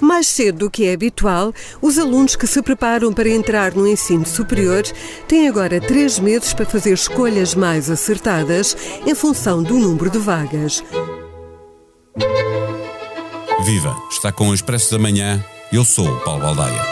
Mais 0.00 0.26
cedo 0.26 0.58
do 0.58 0.70
que 0.70 0.86
é 0.86 0.92
habitual, 0.92 1.52
os 1.82 1.98
alunos 1.98 2.36
que 2.36 2.46
se 2.46 2.62
preparam 2.62 3.12
para 3.12 3.28
entrar 3.28 3.74
no 3.74 3.86
ensino 3.86 4.26
superior 4.26 4.82
têm 5.26 5.48
agora 5.48 5.80
três 5.80 6.18
meses 6.18 6.52
para 6.52 6.66
fazer 6.66 6.92
escolhas 6.92 7.54
mais 7.54 7.90
acertadas 7.90 8.76
em 9.06 9.14
função 9.14 9.62
do 9.62 9.78
número 9.78 10.10
de 10.10 10.18
vagas. 10.18 10.82
Viva! 13.64 13.96
Está 14.10 14.32
com 14.32 14.48
o 14.48 14.54
Expresso 14.54 14.92
da 14.92 14.98
Manhã. 14.98 15.44
Eu 15.72 15.84
sou 15.84 16.08
o 16.08 16.20
Paulo 16.20 16.42
Baldaia. 16.42 16.82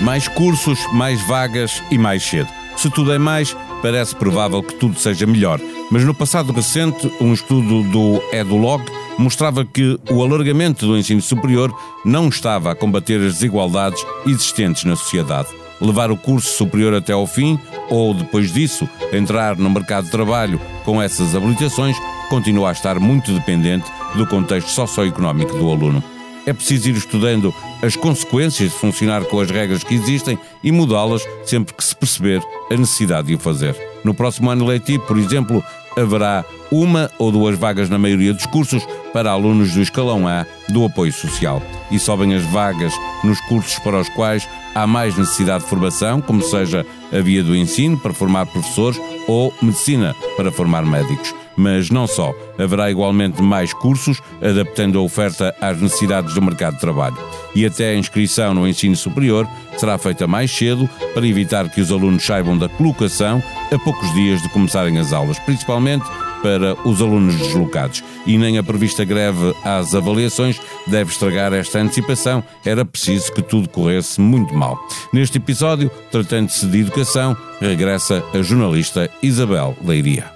Mais 0.00 0.28
cursos, 0.28 0.78
mais 0.92 1.20
vagas 1.26 1.82
e 1.90 1.98
mais 1.98 2.22
cedo. 2.22 2.48
Se 2.76 2.88
tudo 2.88 3.12
é 3.12 3.18
mais, 3.18 3.56
parece 3.82 4.14
provável 4.14 4.62
que 4.62 4.74
tudo 4.74 4.98
seja 4.98 5.26
melhor. 5.26 5.60
Mas 5.90 6.04
no 6.04 6.14
passado 6.14 6.52
recente, 6.52 7.10
um 7.20 7.32
estudo 7.32 7.82
do 7.84 8.22
EduLog 8.32 8.82
mostrava 9.18 9.64
que 9.64 9.98
o 10.10 10.22
alargamento 10.22 10.86
do 10.86 10.98
ensino 10.98 11.22
superior 11.22 11.74
não 12.04 12.28
estava 12.28 12.72
a 12.72 12.74
combater 12.74 13.20
as 13.20 13.34
desigualdades 13.34 14.04
existentes 14.26 14.84
na 14.84 14.96
sociedade. 14.96 15.48
Levar 15.80 16.10
o 16.10 16.16
curso 16.16 16.48
superior 16.56 16.94
até 16.94 17.12
ao 17.12 17.26
fim, 17.26 17.58
ou 17.90 18.14
depois 18.14 18.52
disso, 18.52 18.88
entrar 19.12 19.56
no 19.56 19.70
mercado 19.70 20.06
de 20.06 20.10
trabalho 20.10 20.60
com 20.84 21.00
essas 21.00 21.34
habilitações, 21.34 21.96
continua 22.28 22.70
a 22.70 22.72
estar 22.72 22.98
muito 22.98 23.32
dependente 23.32 23.90
do 24.14 24.26
contexto 24.26 24.70
socioeconómico 24.70 25.56
do 25.56 25.70
aluno. 25.70 26.15
É 26.46 26.52
preciso 26.52 26.88
ir 26.88 26.96
estudando 26.96 27.52
as 27.82 27.96
consequências 27.96 28.70
de 28.70 28.78
funcionar 28.78 29.24
com 29.24 29.40
as 29.40 29.50
regras 29.50 29.82
que 29.82 29.94
existem 29.94 30.38
e 30.62 30.70
mudá-las 30.70 31.22
sempre 31.44 31.74
que 31.74 31.84
se 31.84 31.94
perceber 31.94 32.40
a 32.70 32.76
necessidade 32.76 33.26
de 33.28 33.34
o 33.34 33.38
fazer. 33.38 33.76
No 34.04 34.14
próximo 34.14 34.48
ano 34.48 34.64
letivo, 34.64 35.04
por 35.04 35.18
exemplo, 35.18 35.62
haverá 35.96 36.44
uma 36.70 37.10
ou 37.18 37.32
duas 37.32 37.58
vagas 37.58 37.90
na 37.90 37.98
maioria 37.98 38.32
dos 38.32 38.46
cursos 38.46 38.86
para 39.12 39.30
alunos 39.30 39.72
do 39.72 39.82
escalão 39.82 40.28
A 40.28 40.46
do 40.68 40.84
apoio 40.84 41.12
social. 41.12 41.62
E 41.90 41.98
sobem 41.98 42.34
as 42.34 42.44
vagas 42.44 42.92
nos 43.24 43.40
cursos 43.42 43.78
para 43.80 44.00
os 44.00 44.08
quais 44.10 44.48
há 44.74 44.86
mais 44.86 45.16
necessidade 45.16 45.64
de 45.64 45.70
formação, 45.70 46.20
como 46.20 46.42
seja 46.42 46.86
a 47.12 47.20
via 47.20 47.42
do 47.42 47.56
ensino 47.56 47.98
para 47.98 48.12
formar 48.12 48.46
professores 48.46 49.00
ou 49.26 49.52
medicina 49.62 50.14
para 50.36 50.52
formar 50.52 50.84
médicos 50.84 51.34
mas 51.56 51.90
não 51.90 52.06
só. 52.06 52.34
Haverá 52.58 52.90
igualmente 52.90 53.40
mais 53.42 53.72
cursos, 53.72 54.20
adaptando 54.42 54.98
a 54.98 55.02
oferta 55.02 55.54
às 55.60 55.80
necessidades 55.80 56.34
do 56.34 56.42
mercado 56.42 56.74
de 56.74 56.80
trabalho. 56.80 57.16
E 57.54 57.64
até 57.64 57.90
a 57.90 57.96
inscrição 57.96 58.54
no 58.54 58.68
ensino 58.68 58.94
superior 58.94 59.48
será 59.76 59.96
feita 59.96 60.26
mais 60.26 60.50
cedo 60.50 60.88
para 61.14 61.26
evitar 61.26 61.68
que 61.70 61.80
os 61.80 61.90
alunos 61.90 62.24
saibam 62.24 62.56
da 62.58 62.68
colocação 62.68 63.42
a 63.72 63.78
poucos 63.78 64.12
dias 64.12 64.42
de 64.42 64.48
começarem 64.50 64.98
as 64.98 65.12
aulas, 65.12 65.38
principalmente 65.40 66.04
para 66.46 66.76
os 66.88 67.02
alunos 67.02 67.34
deslocados. 67.34 68.04
E 68.24 68.38
nem 68.38 68.56
a 68.56 68.62
prevista 68.62 69.04
greve 69.04 69.52
às 69.64 69.96
avaliações 69.96 70.60
deve 70.86 71.10
estragar 71.10 71.52
esta 71.52 71.80
antecipação. 71.80 72.42
Era 72.64 72.84
preciso 72.84 73.32
que 73.32 73.42
tudo 73.42 73.68
corresse 73.68 74.20
muito 74.20 74.54
mal. 74.54 74.78
Neste 75.12 75.38
episódio, 75.38 75.90
tratando-se 76.12 76.64
de 76.66 76.78
educação, 76.82 77.36
regressa 77.60 78.22
a 78.32 78.42
jornalista 78.42 79.10
Isabel 79.20 79.76
Leiria. 79.84 80.35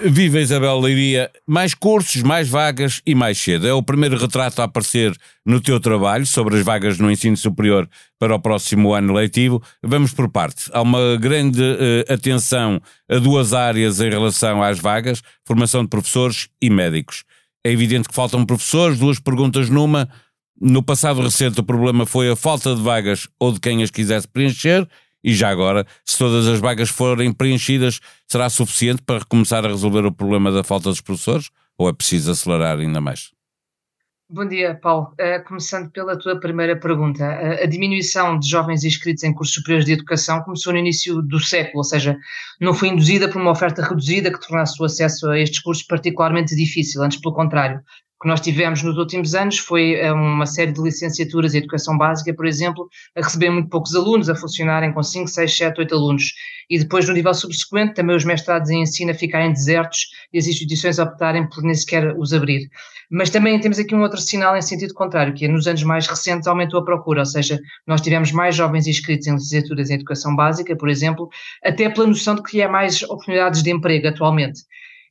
Viva 0.00 0.38
Isabel 0.38 0.78
Leiria, 0.78 1.28
mais 1.44 1.74
cursos, 1.74 2.22
mais 2.22 2.48
vagas 2.48 3.02
e 3.04 3.16
mais 3.16 3.36
cedo. 3.36 3.66
É 3.66 3.72
o 3.72 3.82
primeiro 3.82 4.16
retrato 4.16 4.62
a 4.62 4.64
aparecer 4.64 5.12
no 5.44 5.60
teu 5.60 5.80
trabalho 5.80 6.24
sobre 6.24 6.56
as 6.56 6.64
vagas 6.64 6.98
no 6.98 7.10
ensino 7.10 7.36
superior 7.36 7.88
para 8.16 8.32
o 8.32 8.38
próximo 8.38 8.94
ano 8.94 9.12
letivo. 9.12 9.60
Vamos 9.82 10.12
por 10.12 10.28
parte. 10.28 10.70
Há 10.72 10.82
uma 10.82 11.16
grande 11.16 11.60
uh, 11.60 12.12
atenção 12.12 12.80
a 13.10 13.18
duas 13.18 13.52
áreas 13.52 14.00
em 14.00 14.08
relação 14.08 14.62
às 14.62 14.78
vagas: 14.78 15.20
formação 15.44 15.82
de 15.82 15.88
professores 15.88 16.48
e 16.62 16.70
médicos. 16.70 17.24
É 17.66 17.72
evidente 17.72 18.08
que 18.08 18.14
faltam 18.14 18.46
professores, 18.46 18.98
duas 18.98 19.18
perguntas 19.18 19.68
numa. 19.68 20.08
No 20.60 20.82
passado 20.82 21.20
recente, 21.20 21.60
o 21.60 21.64
problema 21.64 22.06
foi 22.06 22.30
a 22.30 22.36
falta 22.36 22.74
de 22.74 22.82
vagas 22.82 23.28
ou 23.38 23.52
de 23.52 23.58
quem 23.60 23.82
as 23.82 23.90
quisesse 23.90 24.28
preencher 24.28 24.88
e 25.22 25.34
já 25.34 25.48
agora, 25.48 25.86
se 26.04 26.16
todas 26.16 26.46
as 26.46 26.60
vagas 26.60 26.88
forem 26.88 27.32
preenchidas, 27.32 28.00
será 28.26 28.48
suficiente 28.48 29.02
para 29.02 29.24
começar 29.24 29.64
a 29.64 29.68
resolver 29.68 30.06
o 30.06 30.12
problema 30.12 30.50
da 30.50 30.62
falta 30.62 30.88
dos 30.88 31.00
professores? 31.00 31.50
Ou 31.76 31.88
é 31.88 31.92
preciso 31.92 32.30
acelerar 32.30 32.78
ainda 32.78 33.00
mais? 33.00 33.30
Bom 34.30 34.46
dia, 34.46 34.74
Paulo. 34.74 35.14
Uh, 35.14 35.42
começando 35.46 35.90
pela 35.90 36.18
tua 36.18 36.38
primeira 36.38 36.78
pergunta. 36.78 37.24
Uh, 37.24 37.62
a 37.62 37.66
diminuição 37.66 38.38
de 38.38 38.46
jovens 38.46 38.84
inscritos 38.84 39.24
em 39.24 39.32
cursos 39.32 39.54
superiores 39.54 39.86
de 39.86 39.92
educação 39.92 40.42
começou 40.42 40.72
no 40.74 40.78
início 40.78 41.22
do 41.22 41.40
século, 41.40 41.78
ou 41.78 41.84
seja, 41.84 42.18
não 42.60 42.74
foi 42.74 42.88
induzida 42.88 43.30
por 43.30 43.40
uma 43.40 43.52
oferta 43.52 43.82
reduzida 43.82 44.30
que 44.30 44.46
tornasse 44.46 44.80
o 44.82 44.84
acesso 44.84 45.30
a 45.30 45.38
estes 45.38 45.60
cursos 45.60 45.82
particularmente 45.82 46.54
difícil, 46.54 47.02
antes 47.02 47.18
pelo 47.18 47.34
contrário 47.34 47.80
que 48.20 48.26
nós 48.26 48.40
tivemos 48.40 48.82
nos 48.82 48.96
últimos 48.98 49.34
anos 49.34 49.58
foi 49.58 49.94
eh, 49.94 50.12
uma 50.12 50.46
série 50.46 50.72
de 50.72 50.82
licenciaturas 50.82 51.54
em 51.54 51.58
educação 51.58 51.96
básica, 51.96 52.34
por 52.34 52.46
exemplo, 52.46 52.88
a 53.16 53.22
receber 53.22 53.50
muito 53.50 53.68
poucos 53.68 53.94
alunos, 53.94 54.28
a 54.28 54.34
funcionarem 54.34 54.92
com 54.92 55.02
5, 55.02 55.28
6, 55.28 55.56
7, 55.56 55.80
8 55.80 55.94
alunos. 55.94 56.34
E 56.68 56.78
depois, 56.78 57.06
no 57.06 57.14
nível 57.14 57.32
subsequente, 57.32 57.94
também 57.94 58.16
os 58.16 58.24
mestrados 58.24 58.70
em 58.70 58.82
ensino 58.82 59.12
a 59.12 59.14
ficarem 59.14 59.52
desertos 59.52 60.08
e 60.32 60.38
as 60.38 60.46
instituições 60.46 60.98
optarem 60.98 61.48
por 61.48 61.62
nem 61.62 61.74
sequer 61.74 62.14
os 62.18 62.32
abrir. 62.32 62.68
Mas 63.10 63.30
também 63.30 63.58
temos 63.58 63.78
aqui 63.78 63.94
um 63.94 64.02
outro 64.02 64.20
sinal 64.20 64.54
em 64.56 64.60
sentido 64.60 64.92
contrário, 64.92 65.32
que 65.32 65.46
é 65.46 65.48
nos 65.48 65.66
anos 65.66 65.82
mais 65.82 66.06
recentes 66.06 66.46
aumentou 66.46 66.80
a 66.80 66.84
procura, 66.84 67.20
ou 67.20 67.26
seja, 67.26 67.58
nós 67.86 68.02
tivemos 68.02 68.32
mais 68.32 68.54
jovens 68.54 68.86
inscritos 68.86 69.26
em 69.26 69.32
licenciaturas 69.32 69.88
em 69.88 69.94
educação 69.94 70.36
básica, 70.36 70.76
por 70.76 70.90
exemplo, 70.90 71.30
até 71.64 71.88
pela 71.88 72.06
noção 72.06 72.34
de 72.34 72.42
que 72.42 72.60
há 72.60 72.68
mais 72.68 73.02
oportunidades 73.04 73.62
de 73.62 73.70
emprego 73.70 74.08
atualmente. 74.08 74.60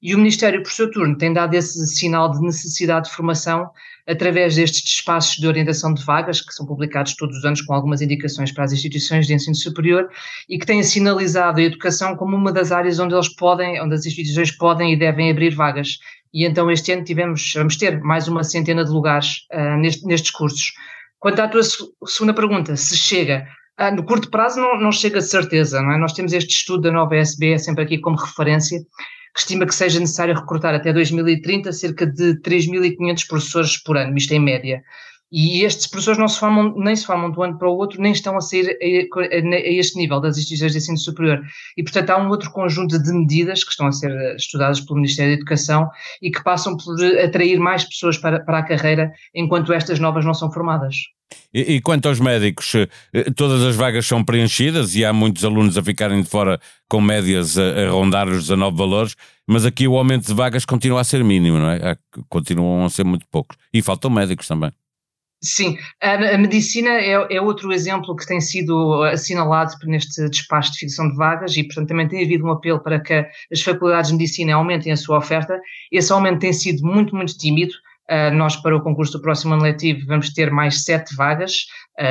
E 0.02 0.14
o 0.14 0.18
Ministério, 0.18 0.62
por 0.62 0.72
seu 0.72 0.92
turno, 0.92 1.18
tem 1.18 1.34
dado 1.34 1.54
esse 1.54 1.86
sinal 1.88 2.32
de 2.32 2.42
necessidade 2.42 3.10
de 3.10 3.16
formação 3.16 3.70
através 4.08 4.56
destes 4.56 4.90
espaços 4.90 5.36
de 5.38 5.48
orientação 5.48 5.94
de 5.94 6.04
vagas, 6.04 6.40
que 6.40 6.54
são 6.54 6.66
publicados 6.66 7.16
todos 7.16 7.38
os 7.38 7.46
anos 7.46 7.62
com 7.62 7.74
algumas 7.74 8.02
indicações 8.02 8.52
para 8.52 8.64
as 8.64 8.72
instituições 8.72 9.28
de 9.28 9.34
ensino 9.34 9.56
superior 9.56 10.08
e 10.48 10.58
que 10.58 10.66
têm 10.66 10.82
sinalizado 10.82 11.60
a 11.60 11.64
educação 11.64 12.16
como 12.16 12.36
uma 12.36 12.52
das 12.52 12.72
áreas 12.72 13.00
onde 13.00 13.14
eles 13.14 13.30
podem, 13.36 13.82
onde 13.82 13.96
as 13.96 14.06
instituições 14.06 14.52
podem 14.52 14.94
e 14.94 14.96
devem 14.96 15.30
abrir 15.30 15.54
vagas. 15.54 15.98
E 16.34 16.46
então 16.46 16.72
este 16.72 16.92
ano 16.92 17.04
tivemos, 17.04 17.54
vamos 17.56 17.76
ter 17.76 18.00
mais 18.02 18.28
uma 18.28 18.44
centena 18.44 18.86
de 18.86 18.92
lugares 18.92 19.46
uh, 19.52 19.78
neste, 19.78 20.06
nestes 20.06 20.32
cursos. 20.32 20.74
Quanto 21.20 21.42
à 21.42 21.48
tua 21.48 21.62
segunda 22.06 22.34
pergunta, 22.34 22.76
se 22.76 22.96
chega, 22.96 23.46
uh, 23.80 23.94
no 23.94 24.04
curto 24.04 24.30
prazo 24.30 24.62
não, 24.62 24.80
não 24.80 24.92
chega 24.92 25.20
de 25.20 25.26
certeza, 25.26 25.82
não 25.82 25.92
é? 25.92 25.98
Nós 25.98 26.14
temos 26.14 26.32
este 26.32 26.52
estudo 26.52 26.84
da 26.84 26.92
nova 26.92 27.16
SB 27.16 27.60
sempre 27.60 27.84
aqui 27.84 27.98
como 27.98 28.18
referência, 28.18 28.80
que 29.38 29.42
estima 29.42 29.68
que 29.68 29.76
seja 29.76 30.00
necessário 30.00 30.34
recrutar 30.34 30.74
até 30.74 30.92
2030 30.92 31.72
cerca 31.72 32.08
de 32.08 32.42
3.500 32.42 33.28
professores 33.28 33.78
por 33.78 33.96
ano, 33.96 34.18
isto 34.18 34.34
em 34.34 34.40
média. 34.40 34.84
E 35.32 35.64
estes 35.64 35.86
professores 35.86 36.18
não 36.18 36.28
se 36.28 36.40
formam, 36.40 36.74
nem 36.76 36.96
se 36.96 37.06
formam 37.06 37.30
de 37.30 37.38
um 37.38 37.44
ano 37.44 37.58
para 37.60 37.70
o 37.70 37.78
outro, 37.78 38.02
nem 38.02 38.14
estão 38.14 38.36
a 38.36 38.42
sair 38.42 38.76
a, 38.82 39.20
a, 39.20 39.56
a, 39.56 39.60
este 39.60 39.96
nível 39.98 40.20
das 40.20 40.38
instituições 40.38 40.72
de 40.72 40.80
ensino 40.80 40.98
superior. 40.98 41.44
E, 41.78 41.84
portanto, 41.84 42.10
há 42.10 42.18
um 42.18 42.30
outro 42.30 42.50
conjunto 42.50 42.98
de 42.98 43.12
medidas 43.12 43.64
que 43.64 43.70
estão 43.70 43.86
a 43.86 43.92
ser 43.92 44.10
estudadas 44.36 44.82
pelo 44.82 44.96
Ministério 44.96 45.34
da 45.34 45.38
Educação 45.38 45.88
e 46.20 46.32
que 46.32 46.44
passam 46.44 46.76
por 46.76 46.96
atrair 47.24 47.60
mais 47.60 47.84
pessoas 47.84 48.18
para, 48.18 48.40
para 48.40 48.60
a 48.60 48.64
carreira, 48.64 49.12
enquanto 49.36 49.72
estas 49.72 50.00
novas 50.00 50.26
não 50.26 50.34
são 50.34 50.52
formadas. 50.52 50.96
E, 51.54 51.76
e, 51.76 51.82
quanto 51.82 52.08
aos 52.08 52.20
médicos, 52.20 52.74
eh, 52.76 53.32
todas 53.36 53.62
as 53.64 53.76
vagas 53.76 54.06
são 54.06 54.24
preenchidas 54.24 54.96
e 54.96 55.04
há 55.04 55.12
muitos 55.12 55.44
alunos 55.44 55.78
a 55.78 55.84
ficarem 55.84 56.22
de 56.22 56.30
fora 56.30 56.60
com 56.90 57.02
médias 57.02 57.58
a, 57.58 57.88
a 57.88 57.90
rondar 57.90 58.28
os 58.28 58.44
19 58.44 58.78
valores, 58.78 59.16
mas 59.46 59.66
aqui 59.66 59.88
o 59.88 59.98
aumento 59.98 60.28
de 60.28 60.34
vagas 60.34 60.66
continua 60.66 61.02
a 61.02 61.04
ser 61.04 61.24
mínimo, 61.24 61.58
não 61.58 61.70
é? 61.70 61.98
Continuam 62.30 62.86
a 62.86 62.90
ser 62.90 63.04
muito 63.04 63.26
poucos. 63.32 63.58
E 63.74 63.82
faltam 63.82 64.10
médicos 64.10 64.48
também. 64.48 64.72
Sim, 65.40 65.78
a, 66.02 66.14
a 66.34 66.38
medicina 66.38 66.90
é, 66.90 67.36
é, 67.36 67.42
outro 67.42 67.72
exemplo 67.72 68.16
que 68.16 68.26
tem 68.26 68.42
sido 68.42 69.04
assinalado 69.04 69.74
neste 69.86 70.28
despacho 70.30 70.72
de 70.72 70.80
fixação 70.80 71.10
de 71.10 71.16
vagas 71.16 71.56
e, 71.56 71.64
portanto, 71.64 71.90
também 71.90 72.08
tem 72.08 72.24
havido 72.24 72.44
um 72.46 72.52
apelo 72.52 72.80
para 72.80 73.00
que 73.00 73.24
as 73.52 73.62
faculdades 73.62 74.10
de 74.10 74.18
medicina 74.18 74.56
aumentem 74.56 74.92
a 74.92 74.98
sua 74.98 75.20
oferta. 75.20 75.60
Esse 75.92 76.12
aumento 76.12 76.40
tem 76.40 76.52
sido 76.52 76.84
muito, 76.84 77.16
muito 77.16 77.38
tímido 77.38 77.74
nós, 78.34 78.56
para 78.56 78.76
o 78.76 78.82
concurso 78.82 79.14
do 79.14 79.22
próximo 79.22 79.54
ano 79.54 79.64
letivo, 79.64 80.06
vamos 80.08 80.34
ter 80.34 80.50
mais 80.52 80.84
sete 80.84 81.16
vagas 81.16 81.66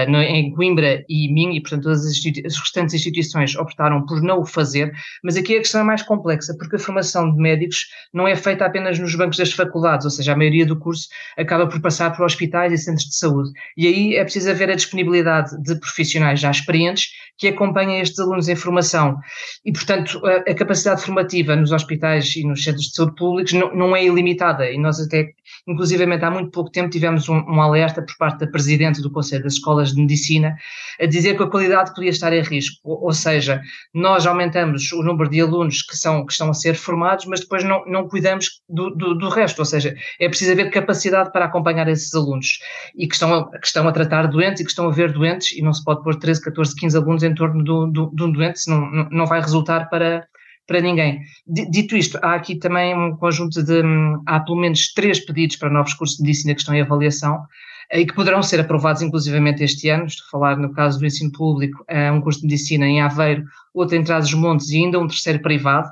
no, 0.08 0.20
em 0.20 0.52
Coimbra 0.52 1.04
e 1.08 1.32
Minho, 1.32 1.52
e, 1.52 1.60
portanto, 1.60 1.84
todas 1.84 2.04
as, 2.04 2.16
as, 2.44 2.58
restantes 2.58 2.94
instituições 2.94 3.54
optaram 3.56 4.04
por 4.04 4.20
não 4.20 4.40
o 4.40 4.46
fazer. 4.46 4.92
Mas 5.22 5.36
aqui 5.36 5.54
a 5.54 5.58
questão 5.58 5.80
é 5.80 5.84
mais 5.84 6.02
complexa, 6.02 6.54
porque 6.58 6.76
a 6.76 6.78
formação 6.78 7.32
de 7.32 7.38
médicos 7.38 7.86
não 8.12 8.26
é 8.26 8.34
feita 8.34 8.66
apenas 8.66 8.98
nos 8.98 9.14
bancos 9.14 9.38
das 9.38 9.52
faculdades, 9.52 10.04
ou 10.04 10.10
seja, 10.10 10.32
a 10.32 10.36
maioria 10.36 10.66
do 10.66 10.78
curso 10.78 11.08
acaba 11.36 11.66
por 11.68 11.80
passar 11.80 12.14
por 12.14 12.24
hospitais 12.24 12.72
e 12.72 12.78
centros 12.78 13.06
de 13.06 13.16
saúde. 13.16 13.50
E 13.76 13.86
aí 13.86 14.16
é 14.16 14.24
preciso 14.24 14.50
haver 14.50 14.70
a 14.70 14.74
disponibilidade 14.74 15.50
de 15.62 15.78
profissionais 15.78 16.40
já 16.40 16.50
experientes 16.50 17.10
que 17.38 17.48
acompanhem 17.48 18.00
estes 18.00 18.18
alunos 18.18 18.48
em 18.48 18.56
formação. 18.56 19.18
E, 19.64 19.72
portanto, 19.72 20.20
a, 20.24 20.50
a 20.50 20.54
capacidade 20.54 21.02
formativa 21.02 21.54
nos 21.54 21.72
hospitais 21.72 22.34
e 22.36 22.44
nos 22.44 22.64
centros 22.64 22.86
de 22.86 22.94
saúde 22.94 23.14
públicos 23.16 23.52
não, 23.52 23.74
não 23.74 23.96
é 23.96 24.04
ilimitada. 24.04 24.70
E 24.70 24.78
nós 24.78 24.98
até, 24.98 25.32
inclusivamente, 25.66 26.24
há 26.24 26.30
muito 26.30 26.50
pouco 26.50 26.70
tempo 26.70 26.90
tivemos 26.90 27.28
um, 27.28 27.38
um, 27.38 27.60
alerta 27.60 28.02
por 28.02 28.16
parte 28.16 28.40
da 28.40 28.46
Presidente 28.46 29.02
do 29.02 29.10
Conselho 29.10 29.44
das 29.44 29.54
Escolas 29.54 29.92
de 29.92 30.00
Medicina 30.00 30.56
a 31.00 31.06
dizer 31.06 31.36
que 31.36 31.42
a 31.42 31.46
qualidade 31.46 31.94
podia 31.94 32.10
estar 32.10 32.32
em 32.32 32.42
risco. 32.42 32.80
Ou, 32.84 33.04
ou 33.04 33.12
seja, 33.12 33.60
nós 33.92 34.26
aumentamos 34.26 34.90
o 34.92 35.02
número 35.02 35.28
de 35.28 35.40
alunos 35.40 35.82
que, 35.82 35.96
são, 35.96 36.24
que 36.24 36.32
estão 36.32 36.48
a 36.50 36.54
ser 36.54 36.74
formados, 36.74 37.26
mas 37.26 37.40
depois 37.40 37.62
não, 37.62 37.84
não 37.86 38.08
cuidamos 38.08 38.62
do, 38.68 38.90
do, 38.90 39.14
do 39.14 39.28
resto. 39.28 39.58
Ou 39.58 39.66
seja, 39.66 39.94
é 40.18 40.28
preciso 40.28 40.52
haver 40.52 40.70
capacidade 40.70 41.30
para 41.32 41.44
acompanhar 41.44 41.86
esses 41.88 42.14
alunos 42.14 42.60
e 42.96 43.06
que 43.06 43.14
estão, 43.14 43.34
a, 43.34 43.50
que 43.58 43.66
estão 43.66 43.86
a 43.86 43.92
tratar 43.92 44.26
doentes 44.26 44.60
e 44.60 44.64
que 44.64 44.70
estão 44.70 44.88
a 44.88 44.90
ver 44.92 45.12
doentes 45.12 45.52
e 45.52 45.60
não 45.60 45.72
se 45.72 45.84
pode 45.84 46.02
pôr 46.02 46.16
13, 46.16 46.42
14, 46.42 46.74
15 46.74 46.96
alunos 46.96 47.22
em 47.26 47.34
torno 47.34 47.62
do, 47.62 47.86
do, 47.86 48.10
de 48.14 48.22
um 48.22 48.32
doente, 48.32 48.60
senão 48.60 48.90
não, 48.90 49.08
não 49.10 49.26
vai 49.26 49.40
resultar 49.40 49.88
para, 49.88 50.26
para 50.66 50.80
ninguém. 50.80 51.20
Dito 51.46 51.96
isto, 51.96 52.18
há 52.22 52.34
aqui 52.34 52.56
também 52.56 52.96
um 52.96 53.16
conjunto 53.16 53.62
de. 53.62 53.82
Há 54.26 54.40
pelo 54.40 54.58
menos 54.58 54.92
três 54.92 55.24
pedidos 55.24 55.56
para 55.56 55.70
novos 55.70 55.94
cursos 55.94 56.16
de 56.16 56.22
medicina 56.22 56.54
que 56.54 56.60
estão 56.60 56.74
em 56.74 56.82
avaliação 56.82 57.44
eh, 57.90 58.00
e 58.00 58.06
que 58.06 58.14
poderão 58.14 58.42
ser 58.42 58.60
aprovados 58.60 59.02
inclusivamente 59.02 59.62
este 59.62 59.88
ano. 59.88 60.06
Estou 60.06 60.26
a 60.26 60.30
falar 60.30 60.56
no 60.56 60.72
caso 60.72 60.98
do 60.98 61.06
ensino 61.06 61.30
público, 61.32 61.84
eh, 61.88 62.10
um 62.10 62.20
curso 62.20 62.40
de 62.40 62.46
medicina 62.46 62.86
em 62.86 63.00
Aveiro, 63.00 63.44
outro 63.80 63.96
em 63.96 64.04
Trás-os-Montes 64.04 64.70
e 64.70 64.76
ainda 64.76 64.98
um 64.98 65.06
terceiro 65.06 65.40
privado 65.40 65.88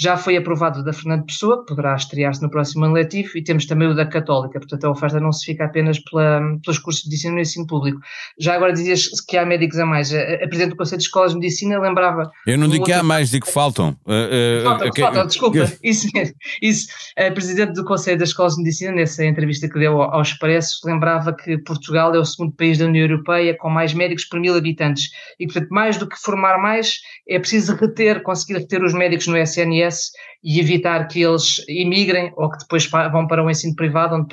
já 0.00 0.16
foi 0.16 0.36
aprovado 0.36 0.84
da 0.84 0.92
Fernando 0.92 1.26
Pessoa, 1.26 1.58
que 1.60 1.66
poderá 1.66 1.96
estrear-se 1.96 2.40
no 2.40 2.48
próximo 2.48 2.84
ano 2.84 2.94
letivo, 2.94 3.36
e 3.36 3.42
temos 3.42 3.66
também 3.66 3.88
o 3.88 3.94
da 3.94 4.06
Católica, 4.06 4.60
portanto 4.60 4.84
a 4.84 4.90
oferta 4.90 5.18
não 5.18 5.32
se 5.32 5.44
fica 5.44 5.64
apenas 5.64 5.98
pela, 5.98 6.40
pelos 6.62 6.78
cursos 6.78 7.02
de 7.02 7.16
ensino 7.16 7.34
no 7.34 7.40
ensino 7.40 7.66
público. 7.66 7.98
Já 8.38 8.54
agora 8.54 8.72
dizias 8.72 9.08
que 9.26 9.36
há 9.36 9.44
médicos 9.44 9.76
a 9.76 9.84
mais. 9.84 10.14
A, 10.14 10.20
a 10.20 10.46
Presidente 10.46 10.70
do 10.70 10.76
Conselho 10.76 10.98
de 10.98 11.04
Escolas 11.04 11.32
de 11.32 11.38
Medicina 11.40 11.80
lembrava... 11.80 12.30
Eu 12.46 12.56
não 12.56 12.68
digo 12.68 12.84
que 12.84 12.92
há 12.92 13.02
mais, 13.02 13.30
digo 13.30 13.46
que 13.46 13.52
faltam. 13.52 13.96
Uh, 14.06 14.60
uh, 14.60 14.62
faltam, 14.62 14.90
que... 14.92 15.00
faltam, 15.00 15.26
desculpa, 15.26 15.72
isso 15.82 16.08
mesmo. 16.14 16.34
Isso. 16.62 16.88
A 17.18 17.32
Presidente 17.32 17.72
do 17.72 17.84
Conselho 17.84 18.18
das 18.18 18.28
Escolas 18.28 18.54
de 18.54 18.62
Medicina, 18.62 18.92
nessa 18.92 19.24
entrevista 19.24 19.68
que 19.68 19.80
deu 19.80 20.00
ao 20.00 20.22
Expresso, 20.22 20.78
lembrava 20.84 21.34
que 21.34 21.58
Portugal 21.58 22.14
é 22.14 22.20
o 22.20 22.24
segundo 22.24 22.52
país 22.52 22.78
da 22.78 22.84
União 22.84 23.04
Europeia 23.04 23.56
com 23.58 23.68
mais 23.68 23.92
médicos 23.92 24.24
por 24.26 24.38
mil 24.38 24.54
habitantes, 24.56 25.10
e 25.40 25.46
portanto 25.46 25.70
mais 25.70 25.96
do 25.96 26.08
que 26.08 26.16
formar 26.16 26.56
mais, 26.58 27.00
é 27.28 27.38
preciso 27.38 27.76
reter, 27.76 28.22
conseguir 28.22 28.60
reter 28.60 28.82
os 28.82 28.94
médicos 28.94 29.26
no 29.26 29.36
SNS 29.36 30.10
e 30.42 30.58
evitar 30.58 31.06
que 31.08 31.22
eles 31.22 31.62
emigrem 31.68 32.32
ou 32.36 32.50
que 32.50 32.58
depois 32.58 32.86
vão 32.86 33.26
para 33.26 33.44
o 33.44 33.50
ensino 33.50 33.74
privado, 33.76 34.14
onde, 34.14 34.26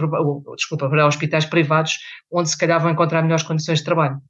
desculpa, 0.55 0.89
para 0.89 1.05
hospitais 1.05 1.45
privados, 1.45 1.97
onde 2.31 2.49
se 2.49 2.57
calhar 2.57 2.81
vão 2.81 2.91
encontrar 2.91 3.21
melhores 3.21 3.43
condições 3.43 3.79
de 3.79 3.85
trabalho. 3.85 4.21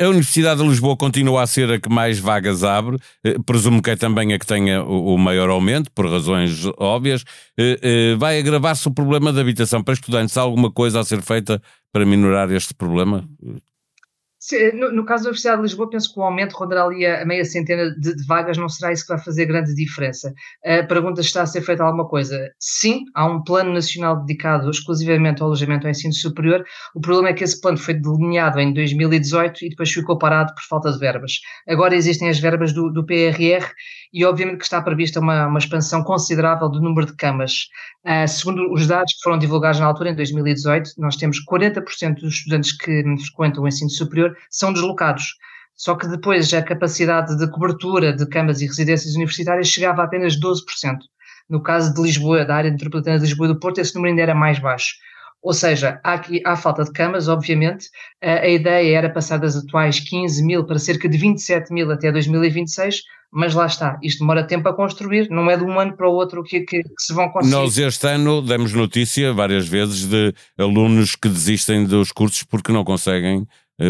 A 0.00 0.08
Universidade 0.08 0.62
de 0.62 0.66
Lisboa 0.66 0.96
continua 0.96 1.42
a 1.42 1.46
ser 1.46 1.70
a 1.70 1.78
que 1.78 1.90
mais 1.90 2.18
vagas 2.18 2.64
abre, 2.64 2.96
eh, 3.22 3.36
presumo 3.44 3.82
que 3.82 3.90
é 3.90 3.96
também 3.96 4.32
a 4.32 4.38
que 4.38 4.46
tenha 4.46 4.82
o 4.82 5.18
maior 5.18 5.50
aumento, 5.50 5.90
por 5.92 6.08
razões 6.08 6.64
óbvias. 6.78 7.22
Eh, 7.58 7.78
eh, 7.82 8.16
vai 8.16 8.38
agravar-se 8.38 8.88
o 8.88 8.90
problema 8.90 9.30
da 9.30 9.42
habitação 9.42 9.84
para 9.84 9.92
estudantes? 9.92 10.38
Há 10.38 10.40
alguma 10.40 10.72
coisa 10.72 11.00
a 11.00 11.04
ser 11.04 11.20
feita 11.20 11.60
para 11.92 12.06
minorar 12.06 12.50
este 12.50 12.72
problema? 12.72 13.28
No, 14.74 14.92
no, 14.92 15.04
caso 15.06 15.24
da 15.24 15.28
Universidade 15.28 15.56
de 15.56 15.62
Lisboa, 15.62 15.88
penso 15.88 16.12
que 16.12 16.20
o 16.20 16.22
aumento 16.22 16.52
rondará 16.52 16.84
ali 16.84 17.06
a 17.06 17.24
meia 17.24 17.44
centena 17.44 17.90
de, 17.92 18.14
de, 18.14 18.26
vagas, 18.26 18.58
não 18.58 18.68
será 18.68 18.92
isso 18.92 19.06
que 19.06 19.14
vai 19.14 19.22
fazer 19.22 19.46
grande 19.46 19.74
diferença. 19.74 20.34
A 20.62 20.82
pergunta 20.82 21.22
está 21.22 21.42
a 21.42 21.46
ser 21.46 21.62
feita 21.62 21.82
alguma 21.82 22.06
coisa. 22.06 22.52
Sim, 22.58 23.04
há 23.14 23.24
um 23.26 23.42
plano 23.42 23.72
nacional 23.72 24.20
dedicado 24.20 24.68
exclusivamente 24.70 25.40
ao 25.40 25.48
alojamento 25.48 25.86
ao 25.86 25.90
ensino 25.90 26.12
superior. 26.12 26.62
O 26.94 27.00
problema 27.00 27.30
é 27.30 27.32
que 27.32 27.42
esse 27.42 27.58
plano 27.58 27.78
foi 27.78 27.94
delineado 27.94 28.60
em 28.60 28.74
2018 28.74 29.64
e 29.64 29.68
depois 29.70 29.90
ficou 29.90 30.18
parado 30.18 30.54
por 30.54 30.62
falta 30.64 30.92
de 30.92 30.98
verbas. 30.98 31.40
Agora 31.66 31.94
existem 31.94 32.28
as 32.28 32.38
verbas 32.38 32.72
do, 32.72 32.90
do 32.90 33.04
PRR 33.04 33.66
e 34.12 34.24
obviamente 34.24 34.58
que 34.58 34.64
está 34.64 34.80
prevista 34.80 35.18
uma, 35.20 35.46
uma 35.46 35.58
expansão 35.58 36.04
considerável 36.04 36.68
do 36.68 36.80
número 36.80 37.06
de 37.06 37.16
camas. 37.16 37.68
Uh, 38.04 38.28
segundo 38.28 38.72
os 38.72 38.86
dados 38.86 39.14
que 39.14 39.22
foram 39.22 39.38
divulgados 39.38 39.80
na 39.80 39.86
altura, 39.86 40.10
em 40.10 40.14
2018, 40.14 40.90
nós 40.98 41.16
temos 41.16 41.38
40% 41.44 42.20
dos 42.20 42.34
estudantes 42.34 42.76
que 42.76 43.02
frequentam 43.26 43.64
o 43.64 43.68
ensino 43.68 43.90
superior 43.90 44.33
são 44.50 44.72
deslocados. 44.72 45.36
Só 45.76 45.96
que 45.96 46.06
depois 46.06 46.52
a 46.54 46.62
capacidade 46.62 47.36
de 47.36 47.50
cobertura 47.50 48.12
de 48.14 48.26
camas 48.26 48.60
e 48.60 48.66
residências 48.66 49.14
universitárias 49.14 49.68
chegava 49.68 50.02
a 50.02 50.04
apenas 50.04 50.38
12%. 50.38 50.60
No 51.48 51.62
caso 51.62 51.92
de 51.92 52.00
Lisboa, 52.00 52.44
da 52.44 52.56
área 52.56 52.70
metropolitana 52.70 53.18
de 53.18 53.24
Lisboa 53.24 53.48
e 53.48 53.52
do 53.52 53.58
Porto, 53.58 53.78
esse 53.78 53.94
número 53.94 54.10
ainda 54.10 54.22
era 54.22 54.34
mais 54.34 54.58
baixo. 54.58 54.94
Ou 55.44 55.52
seja, 55.52 56.00
há, 56.02 56.14
aqui, 56.14 56.40
há 56.42 56.56
falta 56.56 56.84
de 56.84 56.92
camas, 56.92 57.28
obviamente. 57.28 57.90
A, 58.22 58.48
ideia 58.48 58.96
era 58.96 59.10
passar 59.10 59.36
das 59.36 59.54
atuais 59.54 60.00
15 60.00 60.42
mil 60.42 60.64
para 60.64 60.78
cerca 60.78 61.06
de 61.06 61.18
27 61.18 61.70
mil 61.70 61.90
até 61.90 62.10
2026, 62.10 63.02
mas 63.30 63.52
lá 63.52 63.66
está, 63.66 63.98
isto 64.02 64.20
demora 64.20 64.46
tempo 64.46 64.66
a 64.68 64.72
construir, 64.74 65.28
não 65.28 65.50
é 65.50 65.56
de 65.56 65.64
um 65.64 65.78
ano 65.78 65.94
para 65.94 66.08
o 66.08 66.14
outro 66.14 66.42
que, 66.42 66.60
que, 66.60 66.82
que, 66.82 66.88
se 66.98 67.12
vão 67.12 67.28
conseguir. 67.28 67.52
Nós 67.52 67.76
este 67.76 68.06
ano 68.06 68.40
demos 68.40 68.72
notícia 68.72 69.34
várias 69.34 69.68
vezes 69.68 70.06
de 70.06 70.32
alunos 70.56 71.14
que 71.14 71.28
desistem 71.28 71.84
dos 71.84 72.10
cursos 72.10 72.44
porque 72.44 72.72
não 72.72 72.84
conseguem 72.84 73.46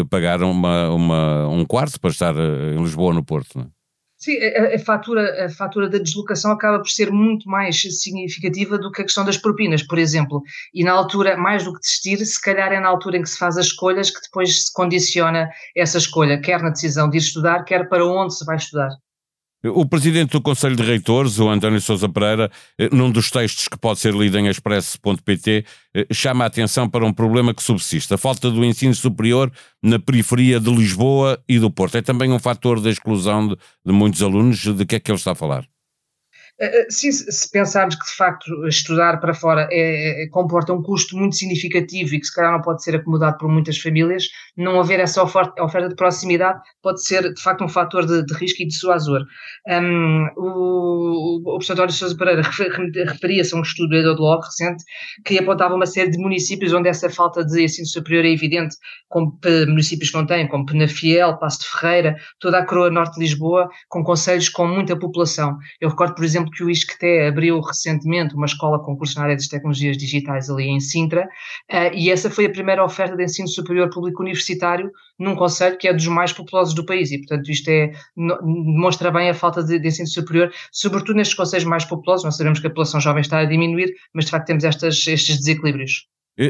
pagar 0.09 0.41
uma, 0.43 0.89
uma, 0.89 1.47
um 1.47 1.65
quarto 1.65 1.99
para 1.99 2.09
estar 2.09 2.35
eh, 2.35 2.75
em 2.75 2.81
Lisboa 2.81 3.13
no 3.13 3.23
Porto. 3.23 3.57
Não 3.57 3.65
é? 3.65 3.67
Sim, 4.17 4.37
a, 4.41 4.75
a, 4.75 4.79
fatura, 4.79 5.45
a 5.45 5.49
fatura 5.49 5.89
da 5.89 5.97
deslocação 5.97 6.51
acaba 6.51 6.79
por 6.79 6.89
ser 6.89 7.11
muito 7.11 7.47
mais 7.49 7.81
significativa 7.81 8.77
do 8.77 8.91
que 8.91 9.01
a 9.01 9.05
questão 9.05 9.25
das 9.25 9.37
propinas, 9.37 9.83
por 9.83 9.99
exemplo. 9.99 10.41
E 10.73 10.83
na 10.83 10.93
altura, 10.93 11.37
mais 11.37 11.63
do 11.63 11.73
que 11.73 11.81
desistir, 11.81 12.25
se 12.25 12.41
calhar 12.41 12.71
é 12.71 12.79
na 12.79 12.87
altura 12.87 13.17
em 13.17 13.21
que 13.21 13.29
se 13.29 13.37
faz 13.37 13.57
as 13.57 13.67
escolhas 13.67 14.09
que 14.09 14.21
depois 14.21 14.65
se 14.65 14.73
condiciona 14.73 15.49
essa 15.75 15.97
escolha, 15.97 16.41
quer 16.41 16.61
na 16.61 16.69
decisão 16.69 17.09
de 17.09 17.17
ir 17.17 17.19
estudar, 17.19 17.63
quer 17.65 17.87
para 17.89 18.05
onde 18.05 18.35
se 18.35 18.45
vai 18.45 18.55
estudar. 18.55 18.89
O 19.73 19.85
presidente 19.85 20.31
do 20.31 20.41
Conselho 20.41 20.75
de 20.75 20.83
Reitores, 20.83 21.39
o 21.39 21.49
António 21.49 21.81
Sousa 21.81 22.07
Pereira, 22.07 22.51
eh, 22.77 22.89
num 22.91 23.09
dos 23.09 23.31
textos 23.31 23.67
que 23.67 23.77
pode 23.77 23.99
ser 23.99 24.13
lido 24.13 24.37
em 24.37 24.47
expresso.pt, 24.47 25.65
eh, 25.95 26.07
chama 26.11 26.43
a 26.43 26.47
atenção 26.47 26.87
para 26.87 27.05
um 27.05 27.11
problema 27.11 27.53
que 27.53 27.63
subsiste: 27.63 28.13
a 28.13 28.17
falta 28.17 28.51
do 28.51 28.63
ensino 28.63 28.93
superior 28.93 29.51
na 29.81 29.97
periferia 29.97 30.59
de 30.59 30.69
Lisboa 30.69 31.41
e 31.47 31.57
do 31.57 31.71
Porto. 31.71 31.97
É 31.97 32.01
também 32.01 32.31
um 32.31 32.39
fator 32.39 32.79
da 32.79 32.89
exclusão 32.91 33.47
de, 33.47 33.57
de 33.85 33.91
muitos 33.91 34.21
alunos. 34.21 34.59
De 34.59 34.85
que 34.85 34.95
é 34.95 34.99
que 34.99 35.09
ele 35.09 35.17
está 35.17 35.31
a 35.31 35.35
falar? 35.35 35.65
Eh, 36.57 36.83
eh, 36.83 36.85
sim, 36.89 37.11
se 37.11 37.51
pensarmos 37.51 37.95
que 37.95 38.05
de 38.05 38.15
facto 38.15 38.67
estudar 38.67 39.19
para 39.19 39.33
fora 39.33 39.67
é, 39.71 40.23
é, 40.23 40.27
comporta 40.29 40.71
um 40.73 40.81
custo 40.81 41.17
muito 41.17 41.35
significativo 41.35 42.15
e 42.15 42.19
que 42.19 42.25
se 42.25 42.33
calhar 42.33 42.53
não 42.53 42.61
pode 42.61 42.81
ser 42.81 42.95
acomodado 42.95 43.37
por 43.37 43.49
muitas 43.49 43.77
famílias, 43.77 44.29
não 44.55 44.79
haver 44.79 45.01
essa 45.01 45.21
oferta, 45.21 45.61
oferta 45.61 45.89
de 45.89 45.95
proximidade 45.95 46.61
pode 46.81 47.03
ser 47.03 47.33
de 47.33 47.41
facto 47.41 47.63
um 47.63 47.69
fator 47.69 48.05
de, 48.05 48.25
de 48.25 48.33
risco 48.35 48.63
e 48.63 48.67
de 48.67 48.73
suazor. 48.73 49.21
Um, 49.67 50.29
o 50.95 51.41
professor 51.43 51.73
António 51.73 51.93
Sousa 51.93 52.17
Pereira 52.17 52.41
referia-se 52.41 53.53
a 53.53 53.57
um 53.57 53.61
estudo 53.61 53.89
do 53.89 53.95
EduLog 53.95 54.43
recente 54.43 54.83
que 55.25 55.37
apontava 55.37 55.75
uma 55.75 55.85
série 55.85 56.11
de 56.11 56.17
municípios 56.17 56.73
onde 56.73 56.89
essa 56.89 57.09
falta 57.09 57.43
de 57.43 57.63
ensino 57.63 57.87
superior 57.87 58.25
é 58.25 58.29
evidente, 58.29 58.75
como 59.09 59.37
municípios 59.67 60.09
que 60.09 60.17
não 60.17 60.25
têm, 60.25 60.47
como 60.47 60.65
Penafiel, 60.65 61.37
Passo 61.37 61.59
de 61.59 61.67
Ferreira, 61.67 62.15
toda 62.39 62.59
a 62.59 62.65
coroa 62.65 62.89
norte 62.89 63.15
de 63.15 63.21
Lisboa, 63.21 63.69
com 63.87 64.03
conselhos 64.03 64.49
com 64.49 64.67
muita 64.67 64.97
população. 64.97 65.57
Eu 65.79 65.89
recordo, 65.89 66.15
por 66.15 66.23
exemplo, 66.23 66.51
que 66.51 66.63
o 66.63 66.69
ISCTE 66.69 67.27
abriu 67.27 67.59
recentemente 67.61 68.35
uma 68.35 68.45
escola 68.45 68.83
com 68.83 68.97
curso 68.97 69.17
na 69.17 69.25
área 69.25 69.35
das 69.35 69.47
tecnologias 69.47 69.97
digitais 69.97 70.49
ali 70.49 70.65
em 70.65 70.79
Sintra, 70.79 71.23
uh, 71.71 71.93
e 71.93 72.09
essa 72.09 72.29
foi 72.29 72.45
a 72.45 72.49
primeira 72.49 72.83
oferta 72.83 73.15
de 73.15 73.23
ensino 73.23 73.47
superior 73.47 73.89
público 73.89 74.21
universitário 74.21 74.91
num 75.17 75.35
conselho 75.35 75.77
que 75.77 75.87
é 75.87 75.93
dos 75.93 76.07
mais 76.07 76.33
populosos 76.33 76.73
do 76.73 76.85
país, 76.85 77.11
e 77.11 77.17
portanto 77.19 77.49
isto 77.49 77.69
é, 77.69 77.91
demonstra 78.15 79.11
bem 79.11 79.29
a 79.29 79.33
falta 79.33 79.63
de, 79.63 79.79
de, 79.79 79.87
ensino 79.87 80.07
superior, 80.07 80.51
sobretudo 80.85 81.15
nestes 81.15 81.35
conselhos 81.35 81.65
mais 81.65 81.83
populosos, 81.83 82.23
nós 82.23 82.37
sabemos 82.37 82.59
que 82.59 82.67
a 82.67 82.69
população 82.69 83.01
jovem 83.01 83.21
está 83.21 83.39
a 83.39 83.45
diminuir, 83.45 83.93
mas 84.13 84.25
de 84.25 84.31
facto 84.31 84.47
temos 84.47 84.63
estas, 84.63 85.05
estes 85.07 85.37
desequilíbrios. 85.37 86.05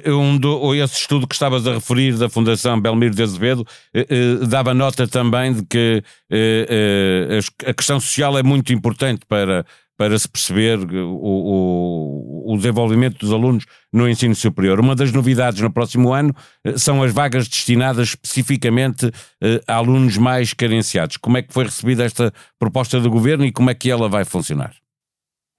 Um 0.08 0.38
do, 0.38 0.74
esse 0.74 1.02
estudo 1.02 1.28
que 1.28 1.36
estavas 1.36 1.68
a 1.68 1.76
referir 1.76 2.18
da 2.18 2.28
Fundação 2.28 2.82
Belmiro 2.82 3.14
de 3.14 3.22
Azevedo 3.22 3.64
eh, 3.94 4.08
eh, 4.10 4.46
dava 4.48 4.74
nota 4.74 5.08
também 5.08 5.54
de 5.54 5.64
que 5.64 6.04
eh, 6.32 7.30
eh, 7.30 7.70
a 7.70 7.74
questão 7.74 8.00
social 8.00 8.36
é 8.36 8.42
muito 8.42 8.74
importante 8.74 9.26
para 9.28 9.64
para 9.98 10.18
se 10.20 10.28
perceber 10.28 10.78
o, 10.80 11.16
o, 11.16 12.15
o, 12.46 12.58
desenvolvimento 12.58 13.20
dos 13.20 13.32
alunos 13.32 13.66
no 13.92 14.08
ensino 14.08 14.36
superior. 14.36 14.80
Uma 14.80 14.96
das 14.96 15.12
novidades 15.12 15.62
no 15.62 15.72
próximo 15.72 16.14
ano 16.14 16.34
eh, 16.64 16.78
são 16.78 17.02
as 17.02 17.12
vagas 17.12 17.48
destinadas 17.48 18.10
especificamente 18.10 19.12
eh, 19.42 19.62
a 19.68 19.76
alunos 19.76 20.18
mais 20.18 20.54
carenciados. 20.54 21.18
Como 21.18 21.38
é 21.38 21.42
que 21.42 21.54
foi 21.54 21.66
recebida 21.66 22.04
esta 22.04 22.34
proposta 22.60 23.00
do 23.00 23.10
governo 23.10 23.46
e 23.46 23.52
como 23.52 23.70
é 23.70 23.74
que 23.74 23.90
ela 23.90 24.08
vai 24.08 24.26
funcionar? 24.26 24.74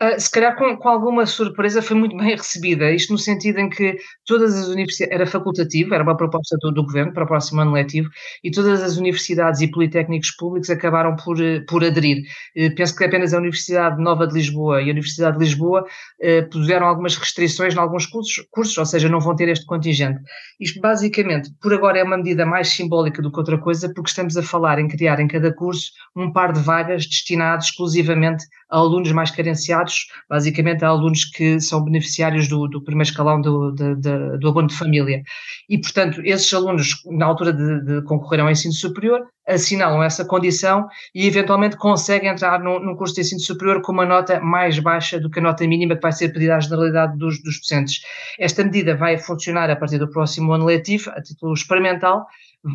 Uh, 0.03 0.21
se 0.21 0.31
calhar 0.31 0.55
com, 0.57 0.77
com, 0.77 0.89
alguma 0.91 1.25
surpresa 1.25 1.81
foi 1.81 1.97
muito 1.97 2.15
bem 2.19 2.37
recebida, 2.37 2.93
isto 2.93 3.15
no 3.15 3.19
sentido 3.19 3.61
em 3.61 3.71
que 3.71 3.97
todas 4.27 4.55
as 4.55 4.69
universidades, 4.69 5.15
era 5.15 5.27
facultativo, 5.27 5.95
era 5.95 6.03
uma 6.03 6.15
proposta 6.15 6.55
do, 6.61 6.71
do, 6.71 6.85
governo 6.85 7.15
para 7.15 7.25
o 7.25 7.27
próximo 7.27 7.63
ano 7.63 7.73
letivo, 7.73 8.11
e 8.45 8.51
todas 8.51 8.83
as 8.83 8.99
universidades 8.99 9.63
e 9.63 9.71
politécnicos 9.71 10.33
públicos 10.33 10.69
acabaram 10.69 11.17
por, 11.17 11.43
eh, 11.43 11.61
por 11.67 11.83
aderir. 11.83 12.25
Uh, 12.55 12.75
penso 12.75 12.95
que 12.95 13.05
apenas 13.05 13.33
a 13.33 13.39
Universidade 13.39 13.99
Nova 13.99 14.27
de 14.27 14.35
Lisboa 14.35 14.83
e 14.83 14.91
a 14.91 14.93
Universidade 14.93 15.39
de 15.39 15.45
Lisboa 15.45 15.83
uh, 15.83 16.51
puseram 16.51 16.87
algumas 16.87 17.17
restrições 17.17 17.75
em 17.75 17.79
alguns 17.79 18.05
cursos, 18.05 18.47
cursos, 18.51 18.77
ou 18.77 18.85
seja, 18.85 19.09
não 19.09 19.19
vão 19.19 19.35
ter 19.35 19.49
este 19.49 19.65
contingente. 19.65 20.21
Isto 20.61 20.79
basicamente, 20.79 21.51
por 21.59 21.73
agora, 21.73 21.99
é 21.99 22.05
uma 22.05 22.19
medida 22.19 22.45
mais 22.45 22.69
simbólica 22.69 23.23
do 23.23 23.33
que 23.33 23.39
outra 23.39 23.57
coisa, 23.57 23.91
porque 23.95 24.11
estamos 24.11 24.37
a 24.37 24.43
falar 24.43 24.79
em 24.79 24.89
criar 24.89 25.21
em 25.21 25.27
cada 25.27 25.55
curso 25.55 25.91
um 26.15 26.31
par 26.31 26.53
de 26.53 26.61
vagas 26.61 27.07
destinadas 27.07 27.65
exclusivamente 27.65 28.45
a 28.69 28.79
alunos 28.79 29.13
mais 29.13 29.31
carenciados, 29.31 30.09
basicamente 30.29 30.85
a 30.85 30.89
alunos 30.89 31.25
que 31.25 31.61
são 31.61 31.85
beneficiários 31.85 32.49
do, 32.49 32.67
do 32.69 32.83
primeiro 32.83 33.09
escalão 33.09 33.41
do, 33.41 33.73
de, 33.73 33.95
do 34.39 34.49
abono 34.49 34.69
de 34.69 34.77
família. 34.77 35.23
E, 35.69 35.79
portanto, 35.79 36.21
esses 36.25 36.53
alunos, 36.53 37.03
na 37.07 37.27
altura 37.27 37.53
de, 37.53 37.85
de 37.85 38.03
concorrer 38.03 38.41
ao 38.41 38.51
ensino 38.51 38.75
superior, 38.75 39.27
assinalam 39.47 40.03
essa 40.03 40.25
condição 40.25 40.89
e 41.15 41.27
eventualmente 41.27 41.77
conseguem 41.77 42.29
entrar 42.29 42.59
num, 42.59 42.81
num, 42.81 42.97
curso 42.97 43.15
de 43.15 43.21
ensino 43.21 43.41
superior 43.41 43.81
com 43.81 43.93
uma 43.93 44.05
nota 44.05 44.41
mais 44.41 44.79
baixa 44.81 45.21
do 45.21 45.31
que 45.31 45.39
a 45.39 45.43
nota 45.43 45.67
mínima 45.67 45.95
que 45.95 46.03
vai 46.03 46.13
ser 46.13 46.33
pedida 46.33 46.57
à 46.57 46.61
generalidade 46.61 47.17
dos, 47.17 47.41
dos 47.43 47.61
docentes. 47.61 48.01
Esta 48.39 48.65
medida 48.65 48.97
vai 48.97 49.19
funcionar 49.19 49.71
a 49.71 49.77
partir 49.77 49.99
do 49.99 50.11
próximo 50.11 50.53
ano 50.53 50.65
letivo, 50.65 51.11
a 51.11 51.23
título 51.23 51.55
experimental, 51.55 52.27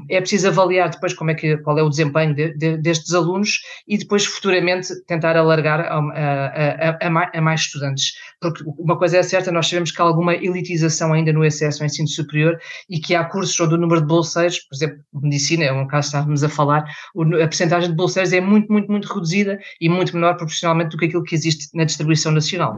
é 0.10 0.20
preciso 0.20 0.48
avaliar 0.48 0.90
depois 0.90 1.14
como 1.14 1.32
é 1.32 1.36
que, 1.36 1.58
qual 1.58 1.78
é 1.78 1.84
o 1.84 1.90
desempenho 1.90 2.34
de, 2.34 2.54
de, 2.58 2.78
destes 2.78 3.14
alunos 3.14 3.60
e 3.88 3.98
depois 3.98 4.26
futuramente 4.26 4.90
tentar 5.06 5.36
alargar 5.36 5.82
a, 5.82 5.98
a, 5.98 6.90
a, 7.02 7.38
a, 7.38 7.42
mais 7.42 7.62
estudantes. 7.62 8.14
Porque 8.40 8.64
uma 8.78 8.98
coisa 8.98 9.18
é 9.18 9.24
certa, 9.24 9.52
nós 9.52 9.68
sabemos 9.68 9.92
que 9.92 10.02
há 10.02 10.06
alguma 10.06 10.34
elitização 10.36 11.14
ainda 11.14 11.32
no 11.34 11.44
acesso 11.44 11.84
ao 11.84 11.86
ensino 11.86 12.08
superior 12.08 12.58
e 12.90 13.00
que 13.00 13.16
há 13.16 13.24
cursos 13.24 13.60
onde 13.60 13.76
o 13.76 13.78
número 13.78 14.02
de 14.02 14.08
bolseiros, 14.08 14.60
por 14.60 14.76
exemplo, 14.76 15.00
medicina, 15.14 15.66
é 15.66 15.72
um 15.72 15.88
caso 15.88 16.10
que 16.10 16.16
estávamos 16.18 16.44
a 16.44 16.50
falar, 16.50 16.84
a 16.84 17.48
percentagem 17.48 17.90
de 17.90 17.96
bolseiros 17.96 18.34
é 18.34 18.42
muito, 18.42 18.72
muito, 18.72 18.92
muito 18.92 19.14
reduzida 19.14 19.60
e 19.80 19.90
muito 19.90 20.16
menor 20.16 20.36
proporcionalmente 20.36 20.92
do 20.92 20.98
que 20.98 21.06
aquilo 21.06 21.24
que 21.24 21.36
existe 21.36 21.70
na 21.76 21.84
distribuição 21.84 22.32
nacional. 22.32 22.78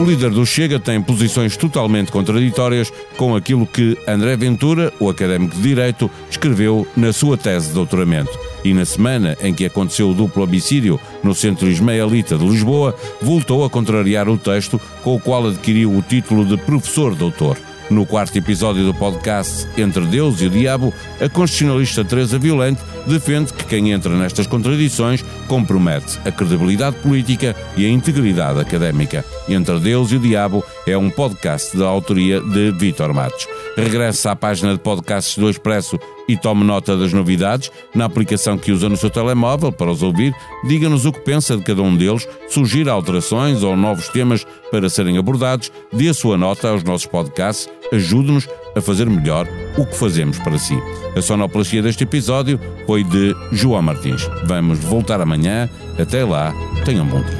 O 0.00 0.02
líder 0.02 0.30
do 0.30 0.46
Chega 0.46 0.80
tem 0.80 0.98
posições 1.02 1.58
totalmente 1.58 2.10
contraditórias 2.10 2.90
com 3.18 3.36
aquilo 3.36 3.66
que 3.66 3.98
André 4.08 4.34
Ventura, 4.34 4.90
o 4.98 5.10
académico 5.10 5.54
de 5.54 5.60
Direito, 5.60 6.10
escreveu 6.30 6.86
na 6.96 7.12
sua 7.12 7.36
tese 7.36 7.68
de 7.68 7.74
doutoramento. 7.74 8.30
E 8.64 8.72
na 8.72 8.86
semana 8.86 9.36
em 9.42 9.52
que 9.52 9.66
aconteceu 9.66 10.08
o 10.08 10.14
duplo 10.14 10.42
homicídio 10.42 10.98
no 11.22 11.34
Centro 11.34 11.68
Ismaelita 11.68 12.38
de 12.38 12.46
Lisboa, 12.46 12.96
voltou 13.20 13.62
a 13.62 13.68
contrariar 13.68 14.26
o 14.26 14.38
texto 14.38 14.80
com 15.04 15.16
o 15.16 15.20
qual 15.20 15.46
adquiriu 15.46 15.94
o 15.94 16.00
título 16.00 16.46
de 16.46 16.56
professor 16.56 17.14
doutor. 17.14 17.58
No 17.90 18.06
quarto 18.06 18.38
episódio 18.38 18.84
do 18.84 18.94
podcast 18.94 19.66
Entre 19.76 20.06
Deus 20.06 20.40
e 20.40 20.46
o 20.46 20.50
Diabo, 20.50 20.94
a 21.20 21.28
constitucionalista 21.28 22.04
Teresa 22.04 22.38
Violante 22.38 22.80
defende 23.04 23.52
que 23.52 23.64
quem 23.64 23.90
entra 23.90 24.16
nestas 24.16 24.46
contradições 24.46 25.24
compromete 25.48 26.20
a 26.24 26.30
credibilidade 26.30 26.94
política 26.98 27.56
e 27.76 27.84
a 27.84 27.88
integridade 27.88 28.60
académica. 28.60 29.24
Entre 29.48 29.80
Deus 29.80 30.12
e 30.12 30.16
o 30.16 30.20
Diabo 30.20 30.64
é 30.90 30.98
um 30.98 31.08
podcast 31.08 31.76
da 31.76 31.86
autoria 31.86 32.40
de 32.40 32.72
Vítor 32.72 33.14
Matos. 33.14 33.46
Regresse 33.76 34.26
à 34.28 34.34
página 34.34 34.72
de 34.72 34.80
podcasts 34.80 35.38
do 35.38 35.48
Expresso 35.48 35.98
e 36.28 36.36
tome 36.36 36.64
nota 36.64 36.96
das 36.96 37.12
novidades 37.12 37.70
na 37.94 38.04
aplicação 38.04 38.58
que 38.58 38.72
usa 38.72 38.88
no 38.88 38.96
seu 38.96 39.08
telemóvel 39.08 39.70
para 39.70 39.90
os 39.90 40.02
ouvir. 40.02 40.34
Diga-nos 40.66 41.06
o 41.06 41.12
que 41.12 41.20
pensa 41.20 41.56
de 41.56 41.62
cada 41.62 41.82
um 41.82 41.96
deles, 41.96 42.28
sugira 42.48 42.92
alterações 42.92 43.62
ou 43.62 43.76
novos 43.76 44.08
temas 44.08 44.46
para 44.70 44.88
serem 44.88 45.16
abordados, 45.16 45.70
dê 45.92 46.08
a 46.08 46.14
sua 46.14 46.36
nota 46.36 46.68
aos 46.68 46.82
nossos 46.82 47.06
podcasts, 47.06 47.68
ajude-nos 47.92 48.48
a 48.76 48.80
fazer 48.80 49.08
melhor 49.08 49.46
o 49.76 49.86
que 49.86 49.96
fazemos 49.96 50.38
para 50.38 50.58
si. 50.58 50.78
A 51.16 51.22
sonoplastia 51.22 51.82
deste 51.82 52.04
episódio 52.04 52.60
foi 52.86 53.04
de 53.04 53.34
João 53.52 53.82
Martins. 53.82 54.28
Vamos 54.44 54.78
voltar 54.80 55.20
amanhã. 55.20 55.68
Até 55.98 56.24
lá, 56.24 56.54
tenham 56.84 57.04
um 57.04 57.08
bom 57.08 57.22
dia. 57.22 57.39